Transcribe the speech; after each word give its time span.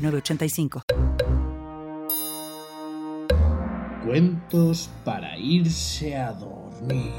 906985. 0.00 0.82
Cuentos 4.04 4.90
para 5.04 5.38
irse 5.38 6.16
a 6.16 6.32
dormir. 6.32 7.12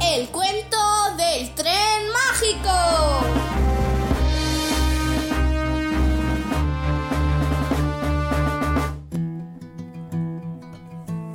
El 0.00 0.28
cuento 0.28 0.76
del 1.16 1.54
tren 1.54 2.10
mágico. 2.12 2.70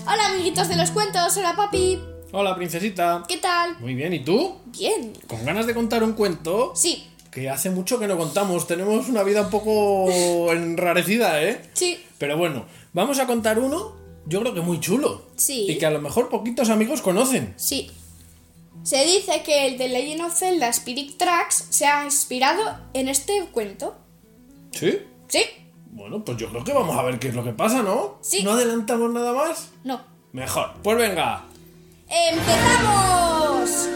Hola 0.06 0.28
amiguitos 0.34 0.68
de 0.68 0.76
los 0.76 0.92
cuentos, 0.92 1.38
hola 1.38 1.56
papi. 1.56 2.09
Hola, 2.32 2.56
princesita. 2.56 3.24
¿Qué 3.28 3.38
tal? 3.38 3.80
Muy 3.80 3.96
bien, 3.96 4.14
¿y 4.14 4.20
tú? 4.24 4.58
Bien. 4.66 5.14
¿Con 5.28 5.44
ganas 5.46 5.66
de 5.66 5.74
contar 5.74 6.04
un 6.04 6.14
cuento? 6.14 6.74
Sí, 6.76 7.08
Que 7.32 7.50
hace 7.50 7.70
mucho 7.70 8.00
que 8.00 8.08
no 8.08 8.18
contamos. 8.18 8.68
Tenemos 8.68 9.08
una 9.10 9.24
vida 9.24 9.42
un 9.44 9.50
poco 9.50 10.08
enrarecida, 10.52 11.44
¿eh? 11.44 11.62
sí. 11.74 12.04
Pero 12.18 12.38
bueno, 12.38 12.66
vamos 12.94 13.18
a 13.20 13.26
contar 13.28 13.58
uno, 13.60 13.96
yo 14.26 14.42
creo 14.42 14.54
que 14.54 14.62
muy 14.62 14.80
chulo. 14.80 15.24
Sí. 15.38 15.66
Y 15.70 15.78
que 15.78 15.86
a 15.86 15.92
lo 15.92 16.02
mejor 16.02 16.30
poquitos 16.30 16.70
amigos 16.70 17.02
conocen. 17.02 17.54
Sí. 17.58 17.90
Se 18.84 19.04
dice 19.06 19.42
que 19.44 19.68
el 19.68 19.78
de 19.78 19.88
Legend 19.90 20.22
of 20.22 20.38
Zelda 20.38 20.70
Spirit 20.70 21.18
Tracks 21.18 21.68
se 21.70 21.86
ha 21.86 22.04
inspirado 22.04 22.62
en 22.94 23.08
este 23.10 23.46
cuento. 23.52 23.96
¿Sí? 24.72 25.00
¿Sí? 25.28 25.44
Bueno, 25.92 26.24
pues 26.24 26.38
yo 26.38 26.50
creo 26.50 26.64
que 26.64 26.74
vamos 26.74 26.96
a 26.98 27.02
ver 27.04 27.20
qué 27.20 27.30
es 27.30 27.36
lo 27.36 27.44
que 27.44 27.54
pasa, 27.54 27.82
¿no? 27.82 28.20
Sí. 28.22 28.44
¿No 28.44 28.52
adelantamos 28.52 29.12
nada 29.12 29.34
más? 29.34 29.70
No. 29.84 30.02
Mejor. 30.32 30.74
Pues 30.84 30.98
venga. 30.98 31.46
¡Empezamos! 32.10 33.88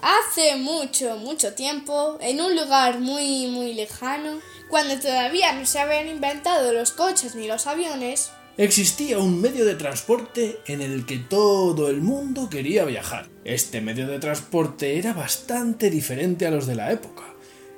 Hace 0.00 0.54
mucho, 0.56 1.16
mucho 1.16 1.54
tiempo, 1.54 2.16
en 2.20 2.40
un 2.40 2.54
lugar 2.54 3.00
muy, 3.00 3.48
muy 3.48 3.74
lejano, 3.74 4.40
cuando 4.68 5.00
todavía 5.00 5.52
no 5.52 5.66
se 5.66 5.80
habían 5.80 6.06
inventado 6.06 6.72
los 6.72 6.92
coches 6.92 7.34
ni 7.34 7.48
los 7.48 7.66
aviones, 7.66 8.30
Existía 8.58 9.18
un 9.18 9.42
medio 9.42 9.66
de 9.66 9.74
transporte 9.74 10.60
en 10.66 10.80
el 10.80 11.04
que 11.04 11.18
todo 11.18 11.90
el 11.90 12.00
mundo 12.00 12.48
quería 12.48 12.86
viajar. 12.86 13.28
Este 13.44 13.82
medio 13.82 14.06
de 14.06 14.18
transporte 14.18 14.98
era 14.98 15.12
bastante 15.12 15.90
diferente 15.90 16.46
a 16.46 16.50
los 16.50 16.66
de 16.66 16.74
la 16.74 16.90
época. 16.90 17.24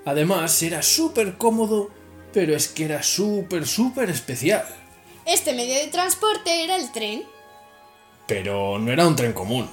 Además, 0.05 0.63
era 0.63 0.83
súper 0.83 1.37
cómodo, 1.37 1.91
pero 2.33 2.55
es 2.55 2.69
que 2.69 2.85
era 2.85 3.03
súper, 3.03 3.67
súper 3.67 4.09
especial. 4.09 4.65
este 5.27 5.53
medio 5.53 5.75
de 5.75 5.89
transporte 5.89 6.63
era 6.63 6.77
el 6.77 6.93
tren. 6.93 7.25
Pero 8.29 8.79
no 8.79 8.93
era 8.93 9.09
un 9.09 9.17
tren 9.17 9.33
común, 9.33 9.69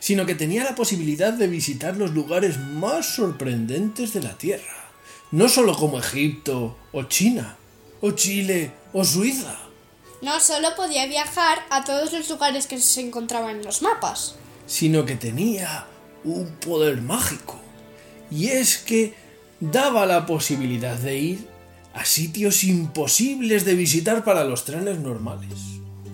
sino 0.00 0.26
que 0.26 0.34
tenía 0.34 0.64
la 0.64 0.74
posibilidad 0.74 1.32
de 1.32 1.46
visitar 1.46 1.96
los 1.96 2.10
lugares 2.10 2.58
más 2.58 3.06
sorprendentes 3.14 4.12
de 4.12 4.22
la 4.22 4.36
Tierra. 4.36 4.90
No 5.30 5.48
solo 5.48 5.76
como 5.76 6.00
Egipto, 6.00 6.76
o 6.90 7.04
China, 7.04 7.56
o 8.00 8.10
Chile, 8.10 8.72
o 8.92 9.04
Suiza. 9.04 9.67
No 10.22 10.40
solo 10.40 10.68
podía 10.76 11.06
viajar 11.06 11.58
a 11.70 11.84
todos 11.84 12.12
los 12.12 12.28
lugares 12.28 12.66
que 12.66 12.78
se 12.78 13.00
encontraban 13.00 13.56
en 13.58 13.64
los 13.64 13.82
mapas. 13.82 14.34
sino 14.66 15.04
que 15.06 15.14
tenía 15.16 15.86
un 16.24 16.46
poder 16.60 17.00
mágico. 17.00 17.58
Y 18.30 18.48
es 18.48 18.76
que 18.78 19.14
daba 19.60 20.04
la 20.04 20.26
posibilidad 20.26 20.96
de 20.96 21.16
ir 21.18 21.48
a 21.94 22.04
sitios 22.04 22.64
imposibles 22.64 23.64
de 23.64 23.74
visitar 23.74 24.24
para 24.24 24.44
los 24.44 24.64
trenes 24.66 24.98
normales. 24.98 25.54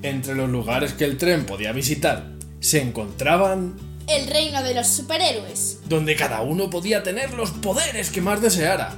Entre 0.03 0.35
los 0.37 0.49
lugares 0.49 0.93
que 0.93 1.05
el 1.05 1.19
tren 1.19 1.47
podía 1.47 1.73
visitar 1.73 2.31
se 2.61 2.81
encontraban 2.81 3.75
El 4.07 4.29
reino 4.29 4.63
de 4.63 4.75
los 4.75 4.87
superhéroes. 4.87 5.79
donde 5.89 6.15
cada 6.15 6.43
uno 6.43 6.71
podía 6.71 7.03
tener 7.03 7.35
los 7.35 7.51
poderes 7.51 8.11
que 8.11 8.21
más 8.21 8.41
deseara. 8.41 8.95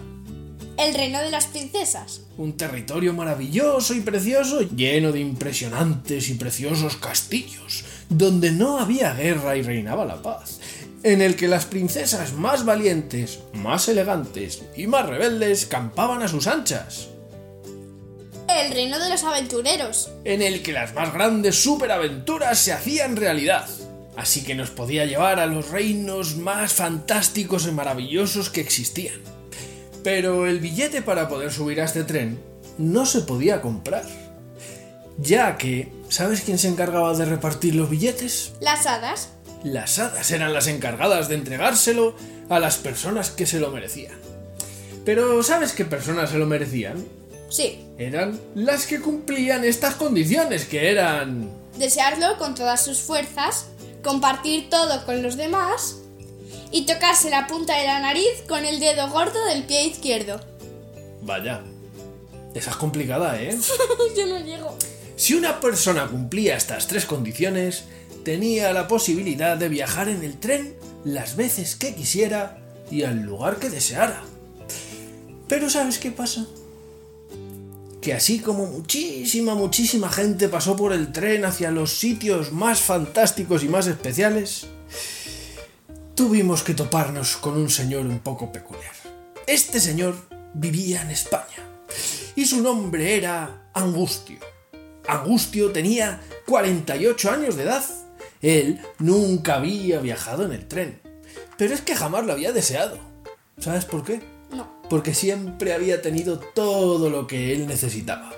El 0.78 0.94
reino 0.94 1.20
de 1.20 1.31
las 1.31 1.47
princesas. 1.47 2.20
Un 2.37 2.56
territorio 2.56 3.14
maravilloso 3.14 3.94
y 3.94 4.00
precioso, 4.00 4.60
lleno 4.60 5.10
de 5.10 5.20
impresionantes 5.20 6.28
y 6.28 6.34
preciosos 6.34 6.97
castillos, 6.97 7.84
donde 8.10 8.50
no 8.53 8.78
había 8.78 9.14
guerra 9.14 9.56
y 9.56 9.62
reinaba 9.62 10.04
la 10.04 10.20
paz, 10.20 10.60
en 11.03 11.22
el 11.22 11.34
que 11.34 11.48
las 11.48 11.64
princesas 11.64 12.34
más 12.34 12.64
valientes, 12.66 13.38
más 13.54 13.88
elegantes 13.88 14.62
y 14.76 14.87
más 14.87 15.06
rebeldes 15.06 15.64
campaban 15.66 16.22
a 16.22 16.28
sus 16.28 16.47
anchas, 16.47 17.08
El 18.48 18.72
reino 18.72 18.98
de 18.98 19.08
los 19.08 19.25
aventureros. 19.25 20.10
en 20.25 20.43
el 20.43 20.62
que 20.62 20.72
las 20.72 20.94
más 20.94 21.12
grandes 21.12 21.56
superaventuras 21.56 22.58
se 22.58 22.72
hacían 22.72 23.16
realidad. 23.16 23.66
Así 24.16 24.44
que 24.44 24.54
nos 24.54 24.70
podía 24.70 25.04
llevar 25.04 25.41
a 25.41 25.47
los 25.47 25.70
reinos 25.70 26.37
más 26.37 26.72
fantásticos 26.72 27.66
y 27.66 27.72
maravillosos 27.72 28.48
que 28.48 28.62
existían. 28.62 29.20
Pero 30.06 30.47
el 30.47 30.61
billete 30.61 31.03
para 31.03 31.28
poder 31.28 31.50
subir 31.50 31.81
a 31.81 31.84
este 31.84 32.05
tren 32.05 32.39
no 32.78 33.06
se 33.06 33.22
podía 33.22 33.61
comprar. 33.61 34.05
Ya 35.19 35.56
que, 35.56 35.93
¿sabes 36.09 36.43
quién 36.43 36.59
se 36.59 36.69
encargaba 36.69 37.12
de 37.15 37.25
repartir 37.25 37.75
los 37.75 37.91
billetes? 37.91 38.53
Las 38.61 38.87
hadas. 38.87 39.31
Las 39.65 39.99
hadas 39.99 40.31
eran 40.31 40.55
las 40.55 40.69
encargadas 40.69 41.28
de 41.28 41.34
entregárselo 41.34 42.15
a 42.49 42.61
las 42.61 42.77
personas 42.77 43.31
que 43.31 43.47
se 43.47 43.59
lo 43.59 43.72
merecían. 43.72 44.15
Pero 45.05 45.43
¿sabes 45.43 45.72
qué 45.72 45.84
personas 45.84 46.31
se 46.31 46.38
lo 46.38 46.47
merecían? 46.47 47.05
Sí. 47.49 47.84
Eran 47.99 48.38
las 48.55 48.87
que 48.87 49.00
cumplían 49.00 49.65
estas 49.65 49.97
condiciones, 49.97 50.67
que 50.67 50.93
eran... 50.93 51.50
Desearlo 51.78 52.38
con 52.38 52.55
todas 52.55 52.84
sus 52.84 53.00
fuerzas, 53.00 53.67
compartir 54.05 54.71
todo 54.71 55.05
con 55.05 55.25
los 55.25 55.37
demás 55.37 55.97
y 56.71 56.87
tocarse 56.87 57.31
la 57.31 57.47
punta 57.47 57.77
de 57.77 57.84
la 57.84 58.00
nariz 58.00 58.43
con 58.49 58.65
el 58.65 58.81
dedo 58.81 59.09
gordo 59.10 59.44
del 59.47 59.65
pie 59.65 59.87
izquierdo. 59.87 60.41
Vaya. 61.22 61.62
Esa 62.54 62.71
es 62.71 62.77
complicada, 62.77 63.41
¿eh? 63.41 63.56
Yo 64.16 64.27
no 64.27 64.38
llego. 64.38 64.76
Si 65.16 65.34
una 65.34 65.60
persona 65.60 66.06
cumplía 66.09 66.56
estas 66.56 66.87
tres 66.87 67.05
condiciones, 67.06 67.84
tenía 68.25 68.72
la 68.72 68.88
posibilidad 68.88 69.56
de 69.56 69.69
viajar 69.69 70.09
en 70.09 70.22
el 70.22 70.38
tren 70.38 70.75
las 71.05 71.37
veces 71.37 71.76
que 71.76 71.94
quisiera 71.94 72.59
y 72.91 73.03
al 73.03 73.22
lugar 73.22 73.56
que 73.56 73.71
deseara. 73.71 74.22
Pero 75.49 75.71
¿sabes 75.71 75.99
qué 75.99 76.10
pasa? 76.10 76.47
Que 78.00 78.12
así 78.15 78.41
como 78.41 78.66
muchísima, 78.66 79.55
muchísima 79.55 80.10
gente 80.10 80.49
pasó 80.49 80.76
por 80.76 80.93
el 80.93 81.12
tren 81.12 81.44
hacia 81.44 81.71
los 81.71 81.93
sitios 81.99 82.53
más 82.53 82.81
fantásticos 82.81 83.65
y 83.65 83.69
más 83.69 83.87
especiales, 83.87 84.66
tuvimos 86.16 86.62
que 86.62 86.72
toparnos 86.72 87.37
con 87.37 87.59
un 87.59 87.69
señor 87.69 88.06
un 88.06 88.21
poco 88.21 88.50
peculiar. 88.50 88.94
Este 89.47 89.78
señor 89.78 90.16
vivía 90.54 91.03
en 91.03 91.10
España 91.10 91.62
y 92.34 92.47
su 92.47 92.62
nombre 92.62 93.17
era 93.17 93.69
Angustio. 93.75 94.38
Angustio 95.06 95.70
tenía 95.70 96.20
48 96.46 97.31
años 97.31 97.56
de 97.56 97.64
edad. 97.64 97.85
Él 98.40 98.81
nunca 98.99 99.56
había 99.56 100.00
viajado 100.00 100.46
en 100.46 100.52
el 100.52 100.67
tren, 100.67 101.00
pero 101.58 101.75
es 101.75 101.82
que 101.82 101.94
jamás 101.94 102.25
lo 102.25 102.32
había 102.32 102.52
deseado. 102.52 102.99
¿Sabes 103.58 103.85
por 103.85 104.02
qué? 104.02 104.23
No. 104.50 104.81
Porque 104.88 105.12
siempre 105.12 105.75
había 105.75 106.00
tenido 106.00 106.38
todo 106.38 107.11
lo 107.11 107.26
que 107.26 107.52
él 107.52 107.67
necesitaba. 107.67 108.32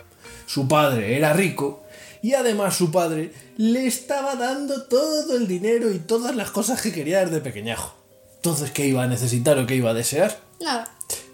Su 0.47 0.67
padre 0.67 1.17
era 1.17 1.33
rico 1.33 1.85
y 2.23 2.35
además 2.35 2.77
su 2.77 2.91
padre 2.91 3.33
le 3.57 3.87
estaba 3.87 4.37
dando 4.37 4.85
todo 4.85 5.37
el 5.37 5.47
dinero 5.47 5.93
y 5.93 5.99
todas 5.99 6.35
las 6.35 6.51
cosas 6.51 6.81
que 6.81 6.93
quería 6.93 7.25
desde 7.25 7.41
pequeñajo. 7.41 7.95
Entonces, 8.37 8.71
¿qué 8.71 8.87
iba 8.87 9.03
a 9.03 9.09
necesitar 9.09 9.59
o 9.59 9.67
qué 9.67 9.77
iba 9.77 9.91
a 9.91 9.95
desear? 9.95 10.39
Nada. 10.61 10.91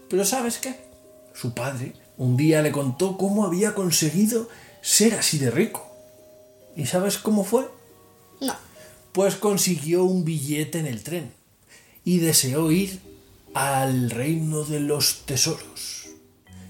Pero 0.09 0.25
¿sabes 0.25 0.59
qué? 0.59 0.77
Su 1.35 1.55
padre 1.55 1.93
un 2.17 2.37
día 2.37 2.63
le 2.63 2.71
contó 2.71 3.17
cómo 3.17 3.45
había 3.45 3.75
conseguido 3.75 4.49
ser 4.81 5.15
así 5.15 5.39
de 5.39 5.51
rico. 5.51 5.87
¿Y 6.77 6.87
sabes 6.87 7.19
cómo 7.19 7.45
fue? 7.45 7.69
No. 8.41 8.55
Pues 9.13 9.37
consiguió 9.37 10.05
un 10.05 10.25
billete 10.25 10.79
en 10.79 10.87
el 10.87 11.03
tren 11.03 11.33
y 12.05 12.19
deseó 12.19 12.71
ir 12.71 13.01
al 13.55 14.11
reino 14.11 14.65
de 14.65 14.81
los 14.81 15.23
tesoros. 15.25 16.09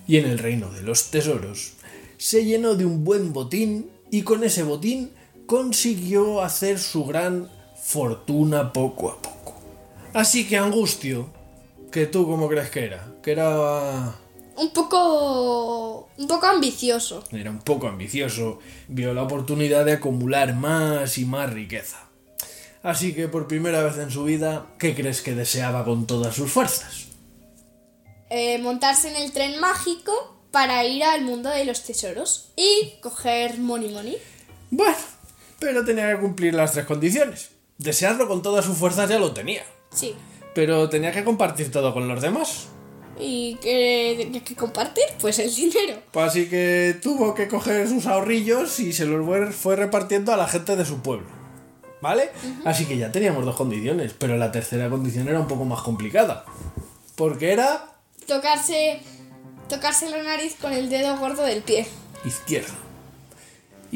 Y 0.06 0.19
en 0.19 0.26
el 0.26 0.38
reino 0.38 0.70
de 0.70 0.82
los 0.82 1.10
tesoros 1.10 1.72
se 2.19 2.44
llenó 2.44 2.75
de 2.75 2.84
un 2.84 3.05
buen 3.05 3.32
botín 3.32 3.90
y 4.14 4.22
con 4.22 4.44
ese 4.44 4.62
botín 4.62 5.11
consiguió 5.44 6.40
hacer 6.40 6.78
su 6.78 7.05
gran 7.05 7.50
fortuna 7.76 8.72
poco 8.72 9.11
a 9.11 9.20
poco. 9.20 9.55
Así 10.12 10.46
que 10.46 10.56
Angustio, 10.56 11.26
que 11.90 12.06
tú 12.06 12.25
cómo 12.25 12.49
crees 12.49 12.70
que 12.70 12.84
era, 12.84 13.08
que 13.25 13.32
era 13.32 14.14
Un 14.56 14.70
poco. 14.72 16.08
un 16.16 16.28
poco 16.28 16.46
ambicioso. 16.46 17.25
era 17.32 17.50
un 17.50 17.58
poco 17.58 17.88
ambicioso, 17.88 18.61
vio 18.87 19.12
la 19.14 19.25
oportunidad 19.25 19.84
de 19.84 19.94
acumular 19.94 20.55
más 20.55 21.19
y 21.19 21.25
más 21.25 21.52
riqueza. 21.52 21.99
Así 22.84 23.14
que 23.14 23.26
por 23.26 23.49
primera 23.49 23.82
vez 23.82 23.99
en 23.99 24.12
su 24.12 24.22
vida, 24.22 24.67
¿qué 24.78 24.94
crees 24.94 25.22
que 25.22 25.34
deseaba 25.34 25.84
con 25.84 26.06
todas 26.06 26.37
sus 26.37 26.52
fuerzas? 26.52 27.06
Eh, 28.31 28.58
montarse 28.58 29.10
en 29.10 29.17
el 29.17 29.32
tren 29.32 29.58
mágico 29.58 30.33
para 30.54 30.84
ir 30.84 31.02
al 31.02 31.22
mundo 31.22 31.50
de 31.50 31.64
los 31.64 31.82
tesoros 31.82 32.52
y 32.56 32.92
coger 33.02 33.58
Money 33.58 33.90
Money. 33.92 34.16
Bueno, 34.70 34.94
pero 35.58 35.84
tenía 35.84 36.12
que 36.14 36.20
cumplir 36.20 36.54
las 36.54 36.70
tres 36.72 36.86
condiciones. 36.86 37.50
Desearlo 37.78 38.28
con 38.28 38.40
todas 38.40 38.64
sus 38.64 38.78
fuerzas 38.78 39.10
ya 39.10 39.18
lo 39.18 39.32
tenía, 39.32 39.64
Sí. 39.92 40.14
pero 40.54 40.88
tenía 40.88 41.10
que 41.10 41.24
compartir 41.24 41.72
todo 41.72 41.92
con 41.92 42.06
los 42.06 42.22
demás. 42.22 42.68
¿Y 43.18 43.56
qué 43.60 44.14
tenía 44.16 44.44
que 44.44 44.54
compartir? 44.54 45.02
Pues 45.20 45.40
el 45.40 45.52
dinero. 45.52 45.98
Pues 46.12 46.26
Así 46.28 46.48
que 46.48 46.96
tuvo 47.02 47.34
que 47.34 47.48
coger 47.48 47.88
sus 47.88 48.06
ahorrillos 48.06 48.78
y 48.78 48.92
se 48.92 49.06
los 49.06 49.26
fue- 49.26 49.50
fue 49.52 49.74
repartiendo 49.74 50.32
a 50.32 50.36
la 50.36 50.46
gente 50.46 50.76
de 50.76 50.84
su 50.84 51.00
pueblo. 51.02 51.26
¿Vale? 52.00 52.30
Así 52.64 52.84
que 52.86 52.96
ya 52.96 53.10
teníamos 53.10 53.44
dos 53.44 53.56
condiciones, 53.56 54.14
pero 54.16 54.36
la 54.36 54.52
tercera 54.52 54.88
condición 54.88 55.26
era 55.28 55.40
un 55.40 55.48
poco 55.48 55.64
más 55.64 55.82
complicada. 55.82 56.44
Porque 57.16 57.50
era 57.52 57.90
Tocarse. 58.26 59.00
Tocarse 59.69 60.08
la 60.11 60.22
nariz 60.22 60.56
con 60.61 60.72
el 60.72 60.88
dedo 60.90 61.16
gordo 61.19 61.43
del 61.43 61.62
pie. 61.62 61.87
izquierdo. 62.25 62.72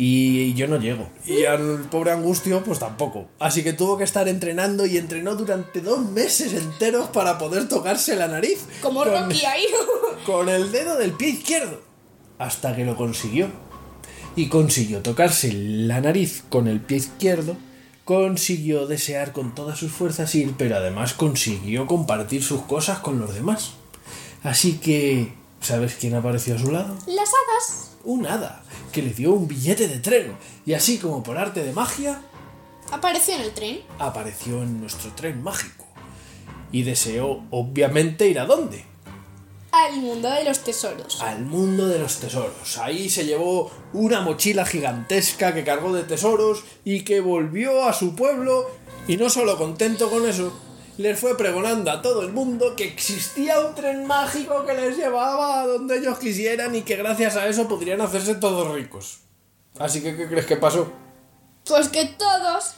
Y 0.01 0.55
yo 0.55 0.69
no 0.69 0.77
llego. 0.79 1.09
Y 1.27 1.45
al 1.45 1.89
pobre 1.91 2.13
Angustio, 2.13 2.63
pues 2.63 2.79
tampoco. 2.79 3.27
Así 3.41 3.65
que 3.65 3.73
tuvo 3.73 3.99
que 3.99 4.05
estar 4.05 4.29
entrenando 4.29 4.87
y 4.87 4.97
entrenó 4.97 5.35
durante 5.35 5.81
dos 5.81 5.99
meses 6.11 6.53
enteros 6.53 7.09
para 7.09 7.37
poder 7.39 7.69
tocarse 7.69 8.15
la 8.15 8.29
nariz. 8.29 8.61
Como 8.81 9.03
con- 9.03 9.09
Rocky 9.13 9.45
ahí. 9.45 9.65
con 10.27 10.49
el 10.49 10.71
dedo 10.71 10.97
del 10.97 11.13
pie 11.13 11.31
izquierdo. 11.31 11.83
Hasta 12.39 12.77
que 12.77 12.85
lo 12.85 12.95
consiguió. 12.97 13.49
Y 14.37 14.49
consiguió 14.49 15.01
tocarse 15.03 15.53
la 15.53 16.01
nariz 16.01 16.45
con 16.49 16.69
el 16.69 16.81
pie 16.81 16.99
izquierdo. 16.99 17.57
Consiguió 18.05 18.87
desear 18.87 19.33
con 19.33 19.53
todas 19.55 19.79
sus 19.81 19.91
fuerzas 19.91 20.33
ir, 20.37 20.55
pero 20.57 20.77
además 20.77 21.13
consiguió 21.13 21.87
compartir 21.89 22.45
sus 22.45 22.63
cosas 22.63 23.01
con 23.01 23.19
los 23.19 23.35
demás. 23.35 23.73
Así 24.45 24.75
que, 24.79 25.33
¿sabes 25.61 25.97
quién 26.01 26.15
apareció 26.15 26.55
a 26.57 26.59
su 26.59 26.71
lado? 26.71 26.97
Las 27.07 27.29
hadas. 27.31 27.91
Un 28.05 28.27
hada, 28.27 28.63
que 28.93 29.03
le 29.03 29.11
dio 29.13 29.33
un 29.33 29.49
billete 29.49 29.89
de 29.89 29.99
tren. 29.99 30.37
Y 30.65 30.75
así 30.75 30.99
como 30.99 31.23
por 31.23 31.37
arte 31.39 31.63
de 31.63 31.73
magia, 31.73 32.23
Apareció 32.91 33.35
en 33.35 33.41
el 33.43 33.53
tren. 33.53 33.81
apareció 33.99 34.63
en 34.63 34.81
nuestro 34.81 35.13
tren 35.15 35.43
mágico. 35.43 35.85
Y 36.73 36.85
deseó, 36.85 37.43
obviamente, 37.51 38.29
ir 38.29 38.39
a 38.41 38.47
dónde? 38.47 38.85
Al 39.71 39.97
mundo 40.01 40.31
de 40.31 40.45
los 40.45 40.61
tesoros. 40.65 41.21
al 41.21 41.45
mundo 41.45 41.87
de 41.87 41.99
los 41.99 42.17
tesoros. 42.19 42.79
Ahí 42.79 43.11
se 43.11 43.27
llevó 43.27 43.71
una 43.93 44.23
mochila 44.23 44.65
gigantesca 44.65 45.53
que 45.53 45.65
cargó 45.65 45.93
de 45.93 46.05
tesoros 46.05 46.65
y 46.85 47.03
que 47.03 47.21
volvió 47.21 47.85
a 47.85 47.93
su 47.93 48.15
pueblo 48.17 48.71
y 49.07 49.19
no 49.19 49.29
solo 49.29 49.59
contento 49.59 50.09
con 50.11 50.27
eso, 50.27 50.59
les 50.99 51.19
fue 51.19 51.37
pregonando 51.37 51.93
a 51.93 52.03
todo 52.03 52.23
el 52.23 52.33
mundo 52.33 52.75
que 52.75 52.85
existía 52.85 53.61
un 53.61 53.75
tren 53.75 54.05
mágico 54.05 54.67
que 54.67 54.75
les 54.75 54.97
llevaba 54.97 55.61
a 55.61 55.67
donde 55.67 55.99
ellos 55.99 56.19
quisieran 56.19 56.75
y 56.75 56.83
que 56.83 56.97
gracias 56.97 57.37
a 57.37 57.47
eso 57.47 57.69
podrían 57.69 58.01
hacerse 58.01 58.35
todos 58.35 58.75
ricos. 58.75 59.21
Así 59.79 60.03
que, 60.03 60.17
¿qué 60.17 60.29
crees 60.29 60.45
que 60.45 60.57
pasó? 60.57 60.93
Pues 61.65 61.89
que 61.89 62.05
todos. 62.05 62.75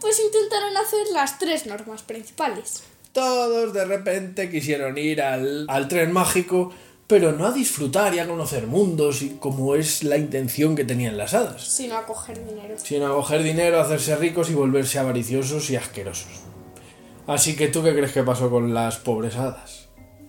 Pues 0.00 0.18
intentaron 0.18 0.76
hacer 0.76 1.06
las 1.12 1.38
tres 1.38 1.64
normas 1.66 2.02
principales. 2.02 2.82
Todos 3.12 3.72
de 3.72 3.84
repente 3.84 4.50
quisieron 4.50 4.98
ir 4.98 5.22
al, 5.22 5.66
al 5.68 5.86
tren 5.86 6.10
mágico, 6.10 6.72
pero 7.06 7.30
no 7.30 7.46
a 7.46 7.52
disfrutar 7.52 8.12
y 8.14 8.18
a 8.18 8.26
conocer 8.26 8.66
mundos 8.66 9.22
y 9.22 9.36
como 9.36 9.76
es 9.76 10.02
la 10.02 10.16
intención 10.16 10.74
que 10.74 10.84
tenían 10.84 11.16
las 11.16 11.34
hadas. 11.34 11.68
Sino 11.68 11.96
a 11.96 12.04
coger 12.04 12.44
dinero. 12.44 12.74
Sino 12.82 13.06
a 13.06 13.14
coger 13.14 13.44
dinero, 13.44 13.80
hacerse 13.80 14.16
ricos 14.16 14.50
y 14.50 14.54
volverse 14.54 14.98
avariciosos 14.98 15.70
y 15.70 15.76
asquerosos. 15.76 16.51
Así 17.26 17.56
que 17.56 17.68
tú 17.68 17.82
qué 17.82 17.92
crees 17.92 18.12
que 18.12 18.22
pasó 18.22 18.50
con 18.50 18.74
las 18.74 18.96
pobres 18.96 19.36
hadas? 19.36 19.88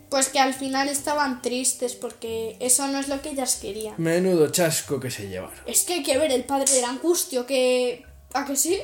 Pues 0.09 0.29
que 0.29 0.39
al 0.39 0.53
final 0.53 0.89
estaban 0.89 1.41
tristes 1.41 1.95
porque 1.95 2.55
eso 2.59 2.87
no 2.87 2.99
es 2.99 3.07
lo 3.07 3.21
que 3.21 3.29
ellas 3.29 3.57
querían. 3.59 3.95
Menudo 3.97 4.49
chasco 4.49 4.99
que 4.99 5.09
se 5.09 5.27
llevaron. 5.27 5.57
Es 5.65 5.83
que 5.83 5.93
hay 5.93 6.03
que 6.03 6.17
ver 6.19 6.31
el 6.31 6.43
padre 6.43 6.71
del 6.71 6.85
angustio 6.85 7.47
que... 7.47 8.05
¿A 8.33 8.45
que 8.45 8.55
sí? 8.55 8.79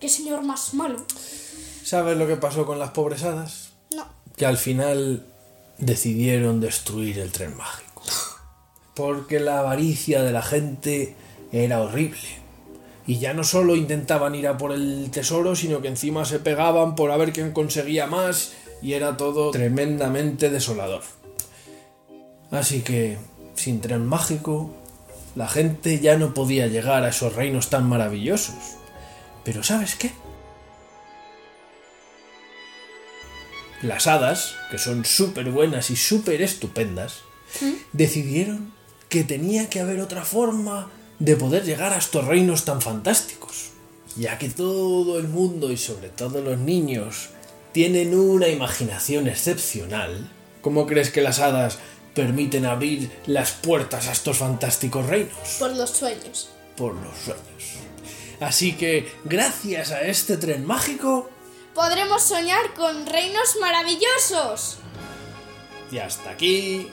Qué 0.00 0.08
señor 0.08 0.42
más 0.42 0.74
malo. 0.74 1.04
¿Sabes 1.84 2.16
lo 2.16 2.26
que 2.26 2.36
pasó 2.36 2.66
con 2.66 2.78
las 2.78 2.90
pobres 2.90 3.22
hadas? 3.22 3.70
No. 3.94 4.06
Que 4.36 4.46
al 4.46 4.56
final 4.56 5.26
decidieron 5.78 6.60
destruir 6.60 7.18
el 7.20 7.30
tren 7.30 7.56
mágico. 7.56 8.02
Porque 8.94 9.38
la 9.38 9.60
avaricia 9.60 10.22
de 10.22 10.32
la 10.32 10.42
gente 10.42 11.14
era 11.52 11.80
horrible. 11.80 12.41
Y 13.12 13.18
ya 13.18 13.34
no 13.34 13.44
solo 13.44 13.76
intentaban 13.76 14.34
ir 14.34 14.48
a 14.48 14.56
por 14.56 14.72
el 14.72 15.10
tesoro, 15.10 15.54
sino 15.54 15.82
que 15.82 15.88
encima 15.88 16.24
se 16.24 16.38
pegaban 16.38 16.94
por 16.94 17.10
a 17.10 17.18
ver 17.18 17.34
quién 17.34 17.52
conseguía 17.52 18.06
más 18.06 18.54
y 18.80 18.94
era 18.94 19.18
todo 19.18 19.50
tremendamente 19.50 20.48
desolador. 20.48 21.02
Así 22.50 22.80
que, 22.80 23.18
sin 23.54 23.82
tren 23.82 24.06
mágico, 24.06 24.70
la 25.34 25.46
gente 25.46 26.00
ya 26.00 26.16
no 26.16 26.32
podía 26.32 26.68
llegar 26.68 27.04
a 27.04 27.10
esos 27.10 27.36
reinos 27.36 27.68
tan 27.68 27.86
maravillosos. 27.86 28.56
Pero 29.44 29.62
¿sabes 29.62 29.94
qué? 29.94 30.10
Las 33.82 34.06
hadas, 34.06 34.54
que 34.70 34.78
son 34.78 35.04
súper 35.04 35.50
buenas 35.50 35.90
y 35.90 35.96
súper 35.96 36.40
estupendas, 36.40 37.18
decidieron 37.92 38.72
que 39.10 39.22
tenía 39.22 39.68
que 39.68 39.80
haber 39.80 40.00
otra 40.00 40.24
forma 40.24 40.90
de 41.18 41.36
poder 41.36 41.64
llegar 41.64 41.92
a 41.92 41.98
estos 41.98 42.24
reinos 42.24 42.64
tan 42.64 42.80
fantásticos. 42.82 43.70
Ya 44.16 44.38
que 44.38 44.50
todo 44.50 45.18
el 45.18 45.28
mundo 45.28 45.70
y 45.72 45.76
sobre 45.76 46.08
todo 46.10 46.40
los 46.42 46.58
niños 46.58 47.30
tienen 47.72 48.14
una 48.18 48.48
imaginación 48.48 49.28
excepcional, 49.28 50.30
¿cómo 50.60 50.86
crees 50.86 51.10
que 51.10 51.22
las 51.22 51.38
hadas 51.38 51.78
permiten 52.14 52.66
abrir 52.66 53.10
las 53.26 53.52
puertas 53.52 54.08
a 54.08 54.12
estos 54.12 54.36
fantásticos 54.38 55.06
reinos? 55.06 55.32
Por 55.58 55.70
los 55.74 55.90
sueños. 55.90 56.50
Por 56.76 56.94
los 56.94 57.16
sueños. 57.24 57.42
Así 58.40 58.72
que, 58.72 59.10
gracias 59.24 59.92
a 59.92 60.02
este 60.02 60.36
tren 60.36 60.66
mágico, 60.66 61.30
Podremos 61.74 62.22
soñar 62.22 62.74
con 62.74 63.06
reinos 63.06 63.56
maravillosos. 63.58 64.76
y 65.90 65.96
hasta 65.98 66.28
aquí 66.30 66.86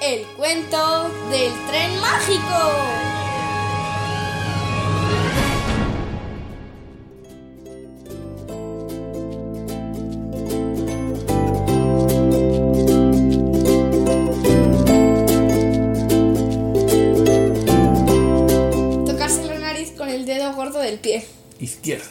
El 0.00 0.24
cuento 0.36 1.08
del 1.30 1.52
tren 1.68 2.00
mágico. 2.00 3.19
Izquierdo. 21.70 22.10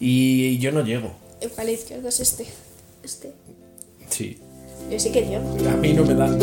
Y 0.00 0.58
yo 0.58 0.72
no 0.72 0.82
llego. 0.84 1.12
El 1.40 1.50
palo 1.50 1.70
izquierdo 1.70 2.08
es 2.08 2.20
este. 2.20 2.46
Este. 3.02 3.32
Sí. 4.08 4.38
Yo 4.90 4.98
sí 4.98 5.10
que 5.10 5.22
llego. 5.22 5.44
A 5.70 5.76
mí 5.76 5.92
no 5.92 6.04
me 6.04 6.14
dan. 6.14 6.38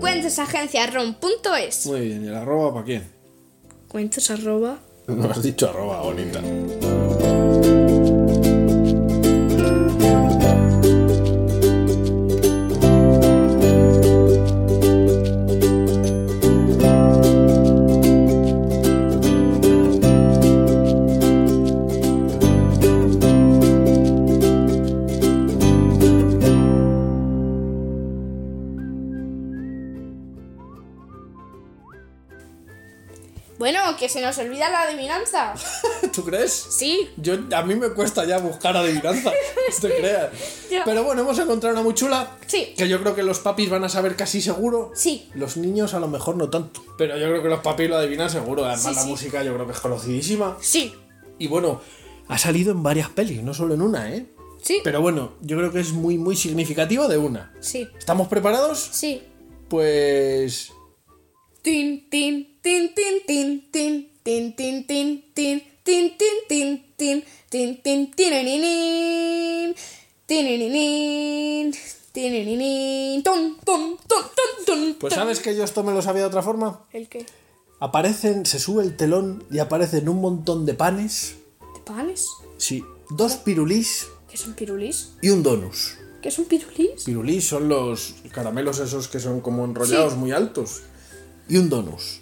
Cuentos 0.00 0.38
agencia 0.38 0.86
rom.es. 0.86 1.86
Muy 1.86 2.00
bien, 2.00 2.24
¿y 2.24 2.28
el 2.28 2.34
arroba 2.34 2.72
para 2.74 2.84
quién? 2.86 3.04
Cuentos 3.88 4.30
arroba. 4.30 4.78
No 5.06 5.30
has 5.30 5.42
dicho 5.42 5.68
arroba, 5.68 6.00
bonita. 6.00 6.40
Bueno, 33.64 33.80
que 33.98 34.10
se 34.10 34.20
nos 34.20 34.36
olvida 34.36 34.68
la 34.68 34.82
adivinanza. 34.82 35.54
¿Tú 36.14 36.22
crees? 36.22 36.52
Sí. 36.52 37.08
Yo, 37.16 37.32
a 37.56 37.62
mí 37.62 37.74
me 37.74 37.88
cuesta 37.94 38.26
ya 38.26 38.36
buscar 38.36 38.76
adivinanza, 38.76 39.30
no 39.30 39.88
te 39.88 39.96
creas. 40.00 40.30
Yo- 40.70 40.80
Pero 40.84 41.02
bueno, 41.02 41.22
hemos 41.22 41.38
encontrado 41.38 41.74
una 41.74 41.82
muy 41.82 41.94
chula. 41.94 42.36
Sí. 42.46 42.74
Que 42.76 42.86
yo 42.90 43.00
creo 43.00 43.14
que 43.14 43.22
los 43.22 43.38
papis 43.38 43.70
van 43.70 43.82
a 43.82 43.88
saber 43.88 44.16
casi 44.16 44.42
seguro. 44.42 44.90
Sí. 44.94 45.30
Los 45.34 45.56
niños 45.56 45.94
a 45.94 45.98
lo 45.98 46.08
mejor 46.08 46.36
no 46.36 46.50
tanto. 46.50 46.84
Pero 46.98 47.16
yo 47.16 47.26
creo 47.30 47.42
que 47.42 47.48
los 47.48 47.60
papis 47.60 47.88
lo 47.88 47.96
adivinan 47.96 48.28
seguro. 48.28 48.66
Además, 48.66 48.82
Sí, 48.82 48.94
la 48.96 49.00
sí. 49.02 49.08
música 49.08 49.42
yo 49.42 49.54
creo 49.54 49.64
que 49.66 49.72
es 49.72 49.80
conocidísima. 49.80 50.58
Sí. 50.60 50.94
Y 51.38 51.46
bueno, 51.46 51.80
ha 52.28 52.36
salido 52.36 52.70
en 52.70 52.82
varias 52.82 53.08
pelis, 53.08 53.42
no 53.42 53.54
solo 53.54 53.72
en 53.72 53.80
una, 53.80 54.12
¿eh? 54.14 54.26
Sí. 54.60 54.80
Pero 54.84 55.00
bueno, 55.00 55.32
yo 55.40 55.56
creo 55.56 55.72
que 55.72 55.80
es 55.80 55.92
muy, 55.92 56.18
muy 56.18 56.36
significativo 56.36 57.08
de 57.08 57.16
una. 57.16 57.54
Sí. 57.60 57.88
¿Estamos 57.98 58.28
preparados? 58.28 58.90
Sí. 58.92 59.22
Pues. 59.70 60.70
Tin, 61.64 62.10
tin, 62.10 62.58
tin, 62.60 62.92
tin, 62.94 63.24
tin, 63.24 63.62
tin, 63.72 63.72
tin, 63.72 64.10
tin, 64.22 64.54
tin, 64.54 64.86
tin, 64.86 65.24
tin, 65.34 65.34
tin, 65.34 65.64
tin, 66.46 66.84
tin, 67.48 67.48
tin, 67.48 68.10
tin, 68.12 69.74
ton, 73.22 73.56
ton, 73.64 73.96
Pues 75.00 75.14
sabes 75.14 75.40
que 75.40 75.56
yo 75.56 75.64
esto 75.64 75.82
me 75.82 75.94
lo 75.94 76.02
sabía 76.02 76.20
de 76.20 76.28
otra 76.28 76.42
forma. 76.42 76.84
¿El 76.92 77.08
qué? 77.08 77.24
Aparecen, 77.80 78.44
se 78.44 78.58
sube 78.58 78.82
el 78.82 78.94
telón 78.94 79.42
y 79.50 79.58
aparecen 79.58 80.06
un 80.10 80.20
montón 80.20 80.66
de 80.66 80.74
panes. 80.74 81.36
¿De 81.74 81.80
panes? 81.80 82.26
Sí, 82.58 82.84
dos 83.08 83.36
pirulís 83.36 84.06
¿Qué 84.28 84.34
es 84.34 84.46
un 84.46 84.52
pirulís? 84.52 85.12
y 85.22 85.30
un 85.30 85.42
donus. 85.42 85.94
¿Qué 86.20 86.28
es 86.28 86.38
un 86.38 86.44
pirulís? 86.44 87.04
Pirulís 87.04 87.48
son 87.48 87.70
los 87.70 88.16
caramelos 88.32 88.80
esos 88.80 89.08
que 89.08 89.18
son 89.18 89.40
como 89.40 89.64
enrollados 89.64 90.12
Sí. 90.12 90.18
muy 90.18 90.32
altos. 90.32 90.82
Y 91.48 91.56
un 91.56 91.68
donus. 91.68 92.20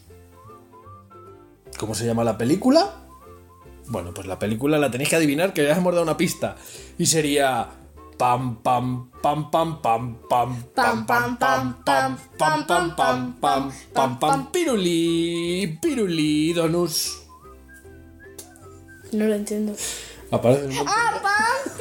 ¿Cómo 1.78 1.94
se 1.94 2.06
llama 2.06 2.24
la 2.24 2.38
película? 2.38 2.94
Bueno, 3.88 4.14
pues 4.14 4.26
la 4.26 4.38
película 4.38 4.78
la 4.78 4.90
tenéis 4.90 5.10
que 5.10 5.16
adivinar 5.16 5.52
que 5.52 5.64
ya 5.64 5.76
hemos 5.76 5.92
dado 5.92 6.04
una 6.04 6.16
pista. 6.16 6.56
Y 6.98 7.06
sería 7.06 7.68
pam 8.16 8.62
pam 8.62 9.10
pam 9.22 9.50
pam 9.50 9.82
pam 9.82 10.16
pam 10.28 10.64
pam 10.74 11.06
pam 11.06 11.36
pam 11.36 11.78
pam 11.84 12.18
pam 12.38 12.66
pam 12.66 12.96
pam 12.96 13.34
pam 13.40 13.72
pam 13.92 14.18
pam 14.18 14.52
pirulí 14.52 15.78
pirulí 15.80 16.52
donus. 16.52 17.22
No 19.12 19.26
lo 19.26 19.34
entiendo. 19.34 19.74
Aparece. 20.30 20.78
¡Ah, 20.86 21.20
pan, 21.22 21.71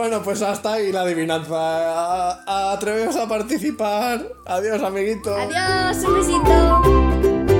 Bueno, 0.00 0.22
pues 0.22 0.40
hasta 0.40 0.72
ahí 0.72 0.90
la 0.92 1.02
adivinanza. 1.02 1.54
A- 1.54 2.42
a- 2.46 2.72
Atreveos 2.72 3.14
a 3.16 3.28
participar. 3.28 4.26
Adiós, 4.46 4.82
amiguito. 4.82 5.30
Adiós, 5.36 6.04
un 6.04 6.14
besito. 6.14 7.50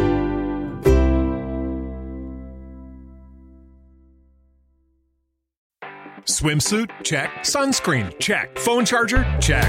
Swimsuit? 6.25 6.91
Check. 7.03 7.31
Sunscreen? 7.43 8.13
Check. 8.19 8.59
Phone 8.59 8.85
charger? 8.85 9.25
Check. 9.41 9.69